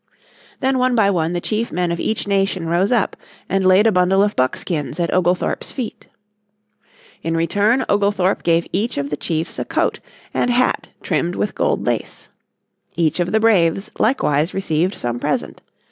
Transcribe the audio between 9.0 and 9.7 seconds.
the chiefs a